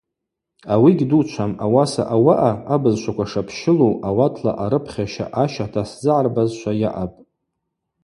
Ауи 0.73 0.91
гьдучвам, 0.99 1.51
ауаса 1.65 2.03
ауаъа 2.15 2.53
абызшваква 2.73 3.25
шапщылу, 3.31 3.91
ауатла 4.07 4.51
арыпхьаща 4.63 5.25
ащата 5.43 5.81
сзыгӏарбазшва 5.89 6.71
йаъапӏ. 6.81 7.17